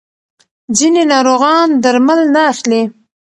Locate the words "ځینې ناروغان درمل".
0.77-2.19